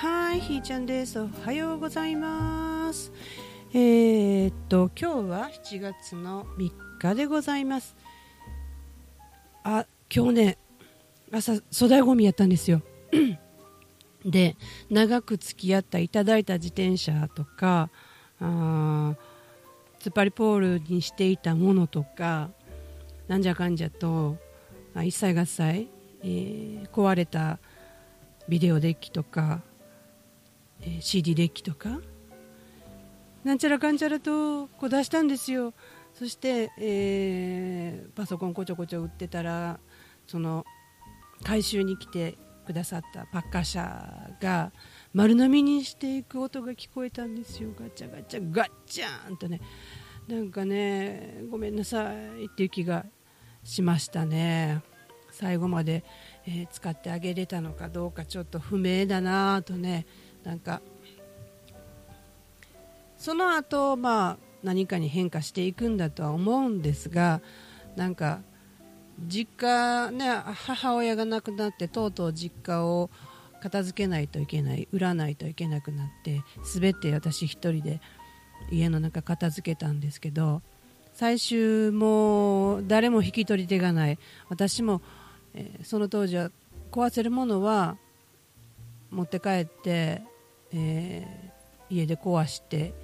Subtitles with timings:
[0.00, 1.18] はいひーちゃんです。
[1.18, 3.10] おはようございます。
[3.72, 7.96] えー、っと今日は7月の3日でございます。
[9.64, 10.58] あ今日ね
[11.32, 12.80] 朝粗大ごみやったんですよ。
[14.24, 14.54] で
[14.88, 17.90] 長く付き合ったいただいた自転車とか
[18.38, 19.16] あ
[19.98, 22.50] 突っ張りポールにしていたものとか
[23.26, 24.36] なんじゃかんじゃと
[25.02, 27.58] 一切合切、えー、壊れた
[28.48, 29.60] ビデオデッキとか、
[30.82, 32.00] えー、CD デッキとか。
[33.44, 35.72] なんちゃらかんちゃらとこう出したんですよ。
[36.14, 39.78] そして、えー、パソコンこちょこちょ売ってたら
[40.26, 40.64] その
[41.44, 44.72] 回収に来てくださったパッカー車が
[45.14, 47.70] 丸飲みにしていく音が聞こえたんですよ。
[47.78, 49.60] ガチャガチャガッチャンとね。
[50.26, 53.06] なんかねごめんなさいっていう気が
[53.62, 54.82] しましたね。
[55.30, 56.04] 最後まで、
[56.46, 60.06] えー、使ってあげれたのかどうかちょっと不明だなとね。
[60.48, 60.80] なんか
[63.18, 67.42] その後まあ何かに変化していくんだとは思うんですが
[67.96, 68.40] なんか
[69.20, 73.10] 実家ね母親が亡くなってとうとう実家を
[73.60, 78.00] 片付けないといけない売らないといけなくなって全て私一人で
[78.70, 80.62] 家の中片付けたんですけど
[81.18, 84.20] 最終もう誰も引き取り手がない。
[84.48, 85.02] 私も、
[85.52, 86.52] え、その当時は
[86.92, 87.96] 壊せるものは
[89.10, 90.22] 持って帰って、
[90.72, 92.94] えー、家で壊して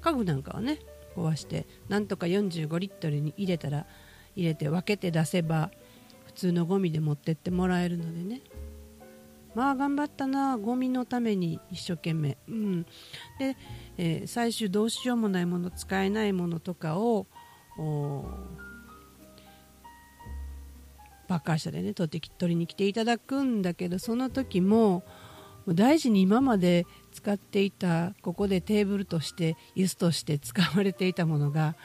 [0.00, 0.78] 家具なんかはね
[1.16, 3.86] 壊してなんとか45リットルに入れたら
[4.36, 5.70] 入れて分けて出せば
[6.26, 8.42] 普通のゴミで持ってってもらえるのでね。
[9.54, 12.82] まあ頑張ったなゴミのために一生懸命、うん。
[13.38, 13.56] で
[13.96, 17.28] えー、最終どうしようもないもの使えないものとかを
[21.28, 25.04] バッカー車でね取って取りに来ていただくんだけどその時も
[25.68, 31.76] 大事に今まで使っていたここでテーブルとして椅子として使われていたものが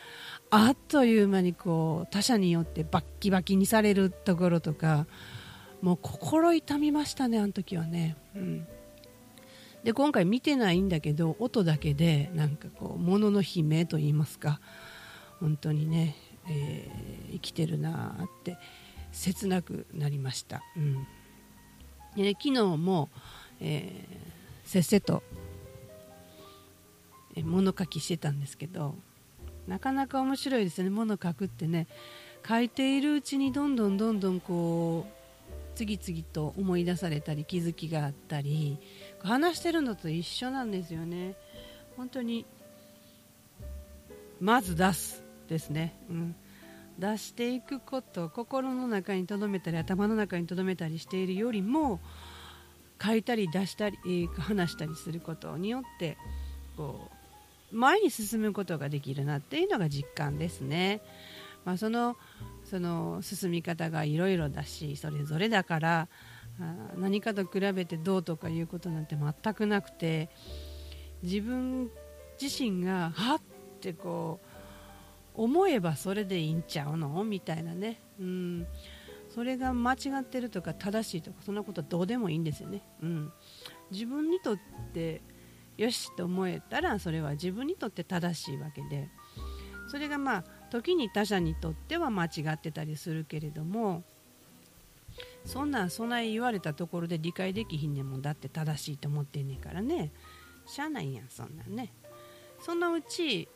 [0.50, 5.06] あっという間にこう他者によってバッキバキにされるところとか
[5.84, 8.68] もう心痛みましたねあの時はね、うん、
[9.84, 14.60] で今回見てないんだけど音だけでなんかこう物の悲鳴と言いますか
[15.40, 16.16] 本当にね、
[16.50, 18.58] えー、生きてるなって
[19.12, 21.08] 切なくなりました、うん、
[22.16, 23.10] で、昨日も、
[23.62, 24.39] えー、
[24.70, 25.24] せっせと、
[27.44, 28.94] 物書きしてたんですけど
[29.68, 30.92] なかなか面白いですね。
[30.92, 31.88] 物書くってね。
[32.48, 38.78] 書いているうちにどんどんどんどんこう次々と思い出されたり気づきがあったり
[39.24, 41.36] 話してるのと一緒なんですよね。
[41.98, 42.46] 本当に
[44.40, 46.36] まず出すですね、うん、
[47.00, 52.00] 出していくこと心の中に留めたり頭の中に留めたりしているよりも
[53.02, 53.98] 書いたり出したり
[54.38, 56.18] 話したりすることによって
[56.76, 57.10] こ
[57.72, 61.02] う前に進むことができるなっていうのが実感ですね。
[61.66, 62.16] まあ、その
[62.64, 66.08] その進み方がいろいろだしそれぞれだから
[66.98, 70.30] 何かと比べてどうとかいうことなんて全くなくて
[71.22, 71.92] 自分
[72.42, 73.42] 自身がはっ
[73.82, 74.40] てこ
[75.38, 77.24] う思えばそれでいいんちゃうの？
[77.24, 78.68] みたいなね、うん、
[79.40, 83.32] それが間違ってるとか正しいとかそんなことはどうでもいいんですよね、うん、
[83.90, 84.60] 自分にとっ
[84.94, 85.22] て
[85.78, 89.08] よしと思えたらそれは自分にとって正しいわけで。
[89.88, 94.04] それがまあ時に他者にとっては間違ってたりするけれども
[95.46, 100.12] そんなんそんな言われたところで理解できひんねんもんだって正しいと思ってんねんからね。
[100.68, 101.94] しゃあないやんそんなんね。
[102.60, 103.48] そのうち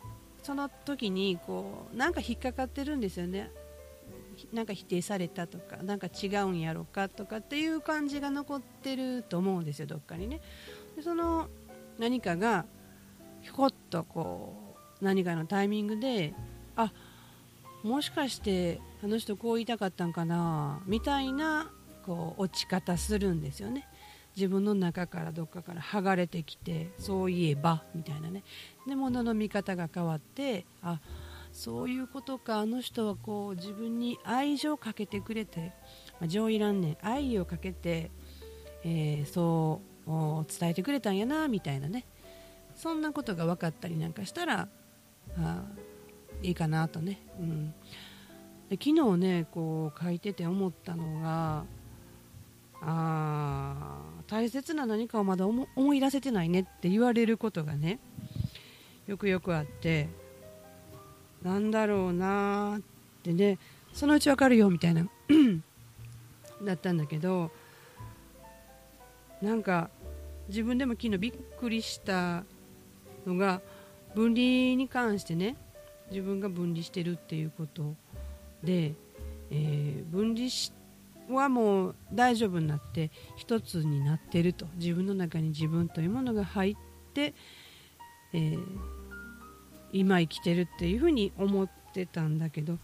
[0.43, 3.51] その時にこうなんか引っかかってるんですよね。
[4.51, 10.41] なんか否定されたとかなんか違うんやろかとかっていう感じが残ってると思うんですよどっかにね。
[10.95, 11.47] でその
[11.99, 12.65] 何かが
[13.41, 16.33] ひょこっとこう何かのタイミングで
[16.75, 16.91] あ
[17.83, 21.71] もしかしてあの人こう言いたかったんかなみたいな
[22.05, 23.87] こう落ち方するんですよね。
[24.35, 28.43] 自分の中からどっかから剥がれてきてそういえばみたいなね。
[28.87, 30.99] で物の見方が変わってあ
[31.53, 32.59] そういうことか。
[32.59, 35.71] あの人はこう自分に愛情をかけてくれて、
[36.19, 38.11] まあ、情いらんね愛をかけて、
[38.83, 42.05] えー、そう伝えてくれたんやなみたいなね。
[42.75, 44.67] そんなことが分かったりなんかしたら
[45.37, 45.63] あ
[46.41, 47.73] いいかなとね、うん、
[48.69, 51.65] で昨日ねこう書いてて思ったのが
[52.81, 57.99] あ大切な何かをまだ思い出せてないねって言われることがね
[59.05, 60.22] よくよくあって。
[61.43, 62.81] なんだろうなっ
[63.21, 63.57] てね
[63.93, 65.07] そのうちわかるよみたいな
[66.63, 67.51] だったんだけど
[69.41, 69.89] なんか
[70.47, 72.43] 自分でも昨日びっくりした
[73.25, 73.61] のが
[74.15, 75.55] 分離に関してね
[76.09, 77.95] 自分が分離してるっていうこと
[78.63, 78.93] で、
[79.51, 80.47] えー、分離
[81.29, 84.67] はもう大丈夫になって一つになってると。
[84.75, 86.75] 自分の中に自分というものが入っ
[87.13, 87.33] て、
[88.33, 88.59] えー、
[89.93, 92.77] 今生きてるっていうふうに思ってたんだけど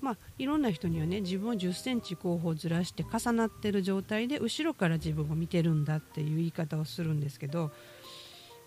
[0.00, 7.70] まあ、いろんな人にはね自分を1 0センチ後方ずらして重なってる状態で後ろから自分を見てるんだっていう言い方をするんですけど、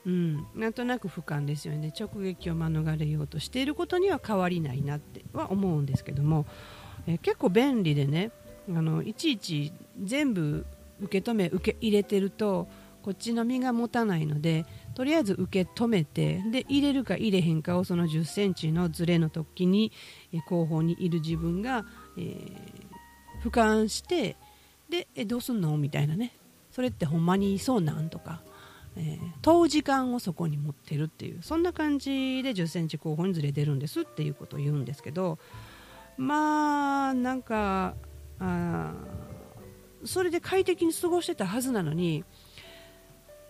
[0.05, 1.91] うん、なんとなく俯瞰ですよね。
[1.97, 6.45] 直撃を免れようとしていることには変わりないなっては思うんですけども、
[7.07, 8.31] え結構便利でね
[8.69, 10.65] あのいちいち全部
[11.01, 12.67] 受け止め受け入れてると
[13.01, 19.91] こっちの身が持たないのでとりあえず受け止めてで入れるか入れへんかをその1 0センチのズレの時に、
[20.47, 21.85] 後方にいる自分が、
[22.17, 24.35] えー、俯瞰して
[24.89, 26.33] でえどうすんのみたいなね。
[26.71, 28.41] それってほんまにそうなんとか、
[28.95, 31.43] えー、問う時間をそこに持ってるっていう。
[31.43, 35.37] そんな感じで1 0センチ後方にずれてるんですっていうことを言うんですけど
[36.17, 37.95] まあなんか
[38.39, 38.93] あ
[40.05, 42.23] それで快適に過ごしてたはずなのに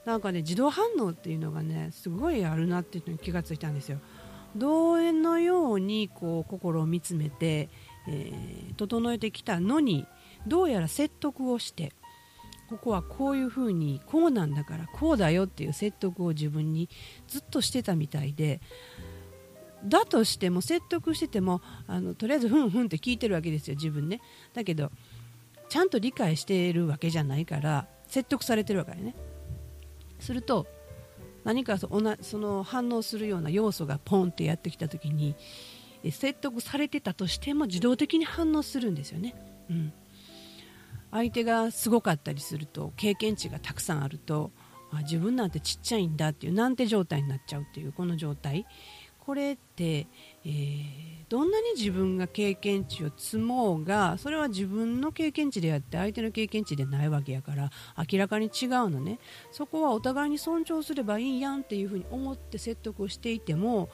[0.06, 4.00] なんかね自動反応っていうのがねすごいあるなっていうのに気がついたんですよ。
[4.56, 7.70] 同園のようにこう心を見つめて、
[8.08, 10.06] えー、整えてきたのに
[10.46, 11.92] どうやら説得をして
[12.70, 16.90] ここはこういうふうにこうなんだからこうだよっていう説得を自分に
[17.28, 18.62] ずっとしてたみたいで
[19.86, 24.22] だとしても説得しててもあのとりあえずふんふんって聞いてるわけですよ自分ね。
[24.54, 24.92] だけど
[25.70, 29.16] ちゃんと理解しているわけじゃないから説得されてるわけね。
[30.24, 30.66] すると
[31.44, 35.36] 何かその反応するような要素がポンってやってきた時に
[36.12, 39.36] 説得されてたとしても自動的に反応するんですよね、
[39.70, 39.94] うん、
[41.12, 44.52] 相手がすごかったりすると経験値がたくさんあると
[44.92, 48.66] あ自分なんてちっちゃいんだっていうなんて状態になっちゃうっていうこの状態。
[49.26, 50.06] これって、
[50.44, 57.72] えー、どんなに自分が経験値を積もうがそれは自分の経験値であって相手の経験値でないわけやから
[58.12, 59.20] 明らかに違うのね。
[59.54, 63.88] そこはお互いに尊重すればいいやんっていうふうに思って説得をしていても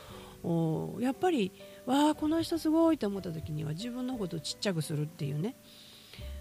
[1.00, 1.52] やっぱり
[1.86, 5.56] わあこの人すごいと思った時には自分のことをちっちゃくするっていうね。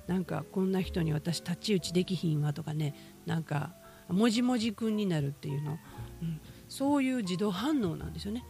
[0.07, 2.95] なんかこんな人に私太刀打ちできひんわとかね。
[3.27, 3.75] なんか
[4.09, 5.79] もじもじくんになるっていうの、
[6.23, 8.45] うん、そういう自動反応なんですよね。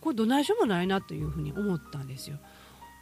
[0.00, 2.38] これどないしようもないなというふうに思ったんですよ。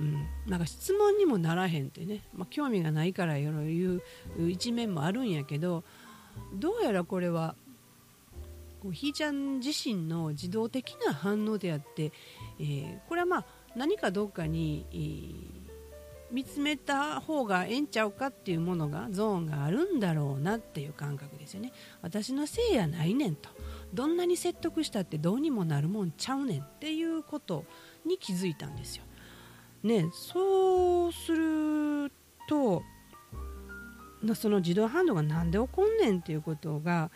[0.01, 4.03] うん、なんか質問にもならへんってね、まあ、興味がないからいう
[4.49, 5.85] 一面もあるんやけど
[6.53, 7.55] どうやらこれは
[8.83, 12.13] こうひーちゃん自身の自動的な反応であって、
[12.61, 15.67] えー、これはまあ何かどっかに、えー
[16.31, 21.73] 見つめた方がええんちゃうかっていうものがゾーンがあるんだろうなっていう感覚ですよね。
[22.03, 23.49] 私のせいやないねんと。
[23.97, 27.65] どんなに説得したってどうにもなるもんちゃうねんっていうこと
[28.05, 29.05] に気づいたんですよ。
[29.83, 32.13] ね、そうする
[32.49, 32.83] と
[34.35, 37.11] その自動反応が何で起こんねんっていうことが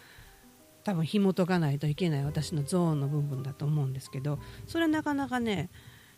[0.84, 5.68] 多分紐解かないといけない私のゾーンの部分だと思うんですけどそれはなかなかね、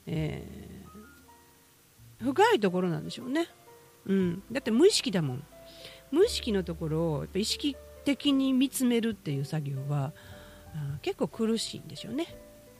[0.06, 3.48] えー、深いところなんでしょうね、
[4.06, 5.44] うん、だって無意識だもん。
[6.10, 7.74] 無意識のところをやっぱ意識
[8.04, 10.12] 的に見つめるっていう作業は
[11.02, 12.26] 結構苦しいんでしょうね、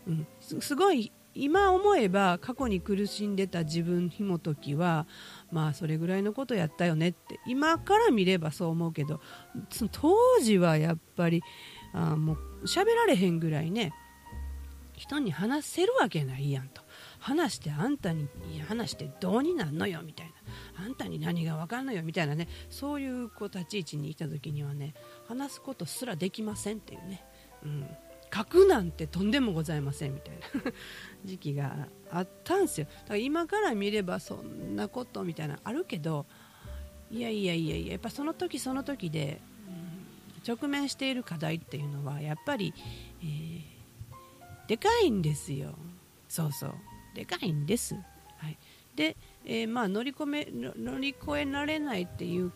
[0.07, 5.07] うん、すごい今思えば過去に苦しんでた自分ひもときは
[5.51, 9.21] まあそれぐらいのことやったよねって今から見ればそう思うけど
[9.93, 11.43] 当時はやっぱり
[11.95, 13.93] あもう喋られへんぐらいね
[14.95, 16.83] 人に話せるわけないやんと。
[17.19, 18.29] 話してあんたに
[18.67, 20.85] 話してどうになんのよみたいな。
[20.85, 24.95] あんたに何が分かんのよみたいなねそういうこう立ち位置にいた時にはね
[25.29, 27.25] 話すことすらできませんっていうね。
[27.65, 27.87] うん、
[28.33, 30.73] 書くなんてとんでもございませんみたいな。
[31.25, 32.87] 時期があったんですよ。
[32.87, 36.27] だから今から見ればそんなことみたいなあるけど
[37.11, 42.75] いやいやいやいややっぱその時その時で、うん、直面している課題っていうのはやっぱり、
[43.23, 45.75] えー、でかいんですよ。
[46.29, 46.75] そうそう。
[47.15, 47.95] でかいんです、
[48.39, 48.57] はい、
[48.97, 52.53] で、えー、まあ乗り込め乗り越えられないっていう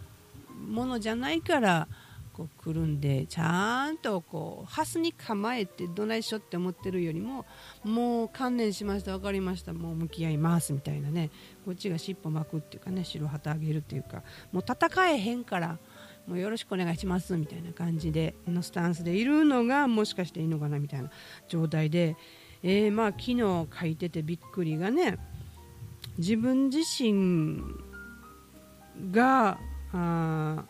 [0.55, 1.89] ものじゃないから
[2.37, 7.47] こうくるんでちゃんとこうハスに構えてどないしょって思ってるよりも
[7.83, 11.31] もう観念しました分かりましたもう向き合いますみたいなね。
[11.65, 15.79] こっちが尻尾巻くっていうかね白旗あげるっていうかもう戦えへんから
[16.27, 21.11] もうよろしくお願いしますみたいな感じでのスタンスでいるのがもしかしていいのかなみたいな
[21.49, 22.17] 状態で、
[22.63, 23.39] えー、まあ昨日
[23.81, 25.19] 書いててびっくりがね
[26.19, 27.63] 自分自身
[29.11, 29.59] が
[29.93, 30.65] あ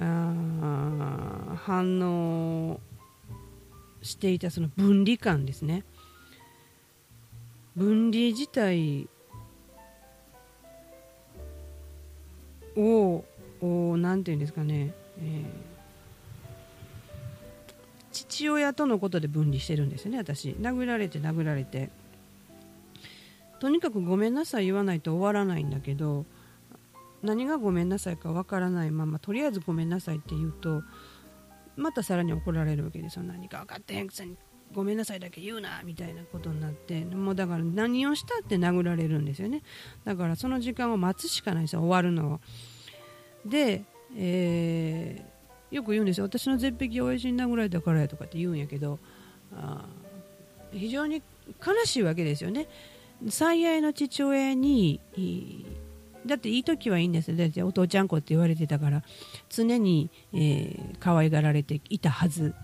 [0.00, 2.80] 反応
[4.02, 5.84] していたその分離感ですね。
[7.76, 9.08] 分離自体
[12.76, 13.24] を
[13.62, 15.44] 何て言うんですかね、えー、
[18.10, 20.50] 父親とのことで分離してるんですよね私。
[20.60, 21.90] 殴られて殴られて。
[23.60, 26.24] とにかくごめんなさい言わないと終わらないんだけど
[27.22, 30.82] 何がごめんなさいかわからないままとりあえずごめんなさいって言うと
[31.76, 33.22] またさらに怒られるわけですよ。
[33.22, 34.36] 何か分かってへんくせに
[34.72, 39.62] ごめんなさいだけ言うなみたいなことになってもうだから何をしたって殴られるんですよね。
[40.04, 42.40] だからその時間を待つしかないですよ終わるのを。
[43.44, 43.84] で、
[44.16, 46.26] えー、よく言うんですよ。
[46.26, 48.98] 私の絶壁親父に殴られたからやとかって言うんやけど
[49.54, 49.86] あ
[50.72, 51.22] 非常に
[51.66, 52.68] 悲しいわけですよね。
[53.28, 55.00] 最愛の父親に
[56.26, 59.02] だっていい時はいいんですだってお父ちゃん子って言われてたから。
[59.48, 62.54] 常に、えー、可愛がられていたはず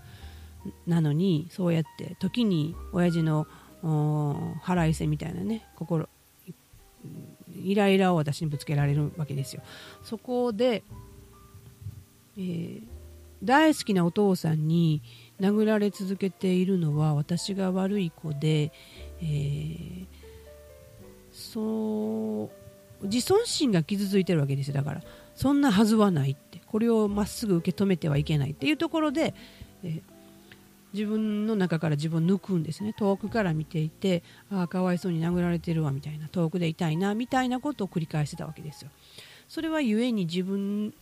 [0.87, 3.47] なのにそうやって時に親父の
[4.63, 6.09] 腹いせみたいなね心
[7.63, 9.63] イライラを私にぶつけられるわけですよ。
[10.03, 10.83] そこで、
[12.37, 12.83] えー、
[13.43, 15.03] 大好きなお父さんに
[15.41, 18.73] 殴られ続けているのは私が悪い子で、
[19.21, 20.07] えー、
[21.33, 22.66] そう
[23.03, 24.75] 自尊心が傷ついてるわけですよ。
[24.75, 25.03] だから
[25.35, 26.61] そんなはずはないって。
[26.67, 29.35] これをまっすぐ受け止めてはいけないっていうところで、
[29.83, 30.03] え
[30.93, 32.93] 自分の中から自分を抜くんですね。
[32.95, 36.29] 遠くから見ていてああかわいそうに殴られてるわみたいな。
[36.29, 38.91] 遠くで痛いなみたいなことを繰り返してたわけですよ。
[39.49, 40.95] それは故に自分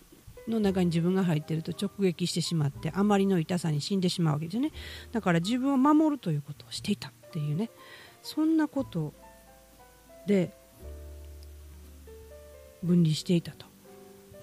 [0.48, 4.72] の中に自分が入ってると直撃してしまってあまりの痛さに死んでしまうわけですよね。
[5.12, 7.70] だから自分を守るということをしていたっていうね。
[8.22, 9.12] そんなこと
[10.26, 10.52] で
[12.84, 13.66] 分離していたと。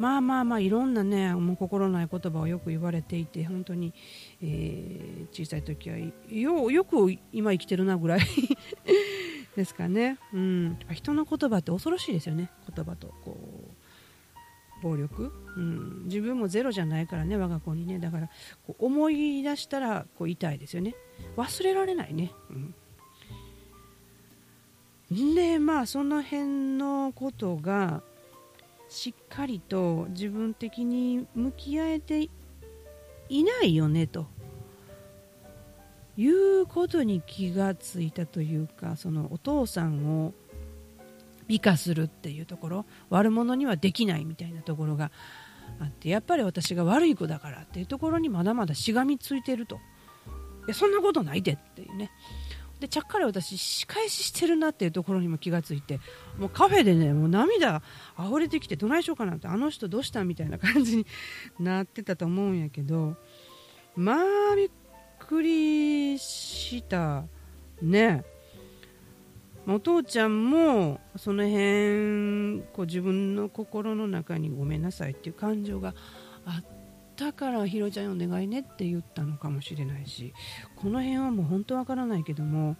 [0.02, 3.94] まあまあまあいろんなねもう心ない言葉をよく言われていて本当に、
[4.42, 8.22] えー、小さい時はよよく今生きてるなぐらい
[9.56, 12.50] ですかね、うん、人の言葉って恐ろしいですよね。
[12.76, 13.38] 言葉とこ
[14.80, 18.00] う暴力、うん、自分もゼロじゃないからね我が子にね。
[18.00, 18.30] だから
[18.66, 20.96] こう思い出したらこう痛いですよね。
[21.38, 22.32] 忘れられないね、
[25.12, 28.02] うん、でまあその辺のことが
[28.92, 32.30] しっかりと自分的に向き合えて
[33.30, 34.28] いないよねと。
[36.18, 40.34] いうことに気がついたというかそのお父さんを
[41.48, 45.10] 美化するっていうところ悪者にはできないみたいなところが
[45.80, 49.78] あってやっぱり私が悪い子だからっていうところにまだまだしがみついてると。
[49.78, 49.80] い
[50.68, 52.12] やそんなことないでっていうね。
[52.82, 56.00] でちゃっかり私仕返ししてるなっていうところにも気がついて
[56.38, 57.84] もうカフェでねもう涙
[58.20, 61.06] 溢れてきてどないしようかなってあの人どうしたみたいな感じに
[61.60, 63.16] なってたと思うんやけど
[63.96, 64.70] まあびっ
[65.20, 67.24] くりした
[67.82, 68.26] ね。
[69.68, 75.94] お父ちゃんもその辺こう自分の心の中にごめんなさいっていう感情が
[76.46, 76.81] あって
[77.22, 80.34] だからひろちゃんお願いねって言ったのかもしれないし
[80.76, 82.76] この辺はもう本当わからないけども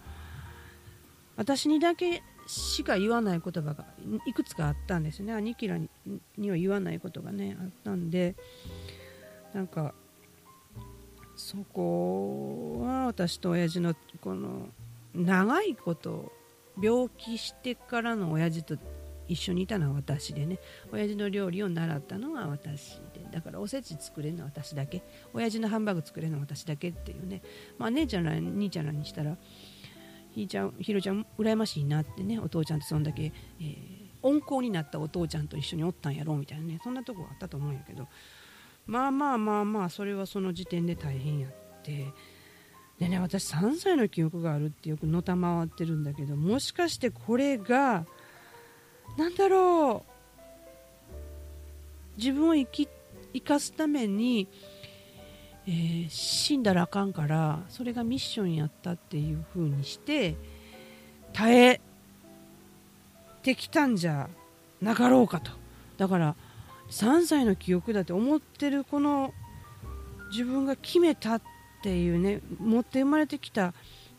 [1.36, 3.84] 私にだけしか言わない言葉が
[4.26, 5.32] いくつかあったんですね。
[5.32, 5.78] 兄貴ら
[6.36, 8.34] には言わないことがねあったんで
[9.54, 9.94] なんか
[11.36, 14.66] そこは私と親父のこの
[15.14, 16.32] 長いこと
[16.82, 18.76] 病気してからの親父と
[19.28, 20.58] 一緒にいたのは私でね。
[20.90, 23.00] 親父の料理を習ったのは私。
[23.32, 25.02] だからおせち作れるのは私だけ。
[25.32, 27.42] 親父のハンバーグ作れるのは私だけっていうね、
[27.78, 29.36] まあ、姉ちゃんら兄ちゃんらにしたら
[30.30, 33.76] ひいちゃんひろちゃん羨ましいなってねお父ちゃんってそんだけ、えー、
[34.22, 36.80] 温厚になったお父ちゃんと一緒におったんやろうみたいなね。
[36.82, 38.08] そんなとこがあったと思うんやけど。
[38.86, 42.06] まあまあまあまあそれはその時点で大変やって。
[42.98, 48.06] でね私3歳の記憶があるってよくのたまわってるんだけどもしかしてこれが
[49.16, 50.12] なんだろう。
[52.16, 52.88] 自分を生き
[53.32, 54.48] 生かすために、
[55.66, 60.36] えー、死んだらあかんからそれがミッションやったっていう風にして
[61.32, 61.80] 耐え
[63.42, 64.28] てきたんじゃ
[64.80, 65.50] なかろうかと
[65.96, 66.36] だから
[66.90, 69.32] 3歳の記憶だって思ってるこの
[70.30, 71.42] 自分が決めたっ
[71.82, 73.74] ていうね持って生まれてきた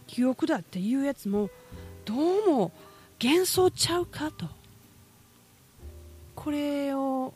[0.08, 1.50] 記憶だっていうやつも
[2.06, 2.72] どうも
[3.22, 4.48] 幻想ちゃうかと。
[6.36, 7.34] これを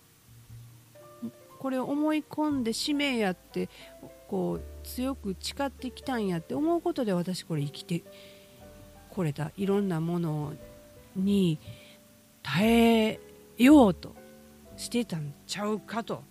[1.58, 3.70] これを思い込んで使命やって
[4.28, 8.04] こう強く誓ってきたんやって思うことで私これ生きて
[9.10, 10.54] これたいろんなもの
[11.16, 11.60] に
[12.44, 13.20] 耐え
[13.58, 14.16] ようと
[14.76, 16.24] してたんちゃうかと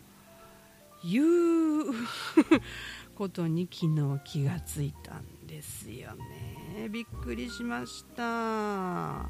[1.03, 1.25] いう
[3.15, 6.89] ことに昨日気がついたんですよね。
[6.89, 9.29] びっくりしました。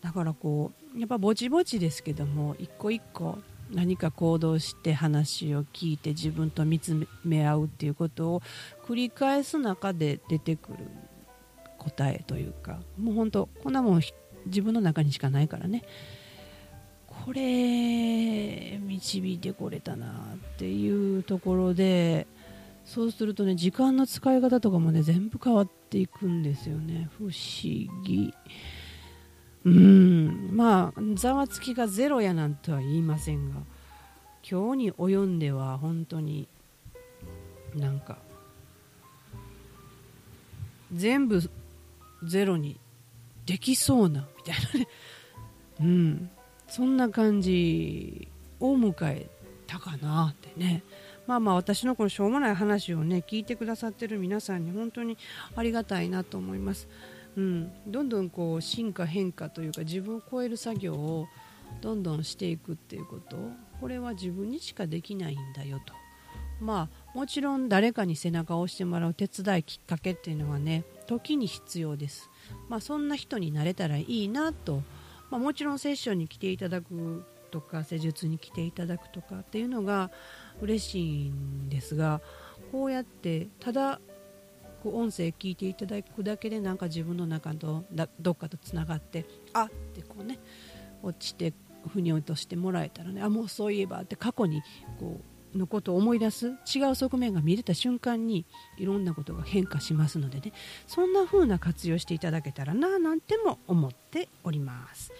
[0.00, 3.38] だからこうやっぱぼちぼちですけども一個一個
[3.70, 8.42] 何か行動して話を聞いて自分と見つめ合うっていうことを
[8.86, 10.78] 繰り返す中で出てくる
[11.78, 14.02] 答えというかもう本当こんなもん
[14.46, 15.82] 自分の中にしかないからね。
[17.24, 22.26] これ導いてこれたなっていうところで
[22.86, 27.08] そうするとね時間の使い方とかもね全部変わっていくんですよね。
[27.18, 27.32] 不思
[28.04, 28.32] 議。
[29.68, 30.50] うん。
[30.52, 33.56] まあざわつきがゼロやなんとは言いませんが
[34.48, 36.48] 今日に及んでは本当に
[37.74, 38.18] なんか
[40.92, 41.40] 全部
[42.24, 42.78] ゼロに
[43.46, 44.88] できそうなみたいなね。
[45.80, 46.30] うん。
[46.68, 48.28] そんな感じ
[48.60, 49.26] を迎え
[49.66, 50.82] たかなってね。
[51.26, 55.18] まあまあ私のこのしょうもない話をね聞いてくださってる皆さんに本当に
[55.54, 56.88] ありがたいなと思います、
[57.38, 61.28] うん、どんどんこう進化変化というか自分を超える作業を
[61.80, 63.36] どんどんしていくっていうこと
[63.80, 65.94] これは自分にしかできないんだよと。
[66.60, 72.28] まあもちろん誰かに背中を押してもらう手伝いきっかけっていうのはね時に必要です。
[72.68, 74.82] まあそんな人になれたらいいなと。
[75.30, 80.10] まあ、もちろんセッションに来ていただくとか施術に来ていただくとかっていうのが
[80.60, 82.20] 嬉しいんですが
[82.72, 84.00] こうやってただ
[84.82, 87.84] こう音声聞いていただくだけでなんか自分の中と
[88.20, 90.38] どっかとつながってあってこうね
[91.02, 91.52] 落ちて
[91.88, 94.62] 腑に落としてもらえたらねあもうそういえばって過去に
[94.98, 95.20] こ
[95.54, 98.44] うのことを思い出す違う側面が見れた瞬間に
[98.76, 100.52] いろんなことが変化しますのでね
[100.86, 105.12] そんな風な活用していただけたらななんても思っております。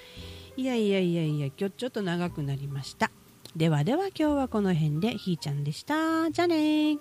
[0.56, 3.10] いやいやいやいや今日ちょっと長くなりました。
[3.56, 6.30] ではでは今日はこの辺でひーちゃんでした。
[6.30, 6.98] じゃあね